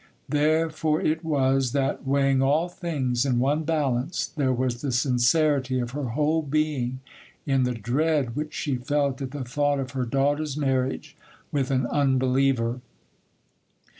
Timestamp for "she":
8.55-8.77